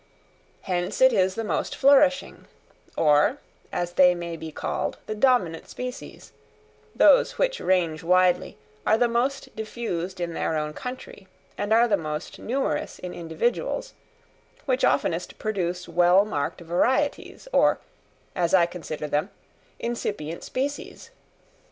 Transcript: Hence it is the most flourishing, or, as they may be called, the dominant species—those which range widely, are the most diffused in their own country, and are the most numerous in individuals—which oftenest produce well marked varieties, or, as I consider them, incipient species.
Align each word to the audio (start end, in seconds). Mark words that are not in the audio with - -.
Hence 0.61 0.99
it 0.99 1.13
is 1.13 1.35
the 1.35 1.43
most 1.43 1.75
flourishing, 1.75 2.47
or, 2.97 3.37
as 3.71 3.91
they 3.91 4.15
may 4.15 4.35
be 4.35 4.51
called, 4.51 4.97
the 5.05 5.13
dominant 5.13 5.69
species—those 5.69 7.37
which 7.37 7.59
range 7.59 8.01
widely, 8.01 8.57
are 8.83 8.97
the 8.97 9.07
most 9.07 9.55
diffused 9.55 10.19
in 10.19 10.33
their 10.33 10.57
own 10.57 10.73
country, 10.73 11.27
and 11.55 11.71
are 11.71 11.87
the 11.87 11.97
most 11.97 12.39
numerous 12.39 12.97
in 12.97 13.13
individuals—which 13.13 14.83
oftenest 14.83 15.37
produce 15.37 15.87
well 15.87 16.25
marked 16.25 16.61
varieties, 16.61 17.47
or, 17.53 17.77
as 18.35 18.55
I 18.55 18.65
consider 18.65 19.05
them, 19.07 19.29
incipient 19.77 20.43
species. 20.43 21.11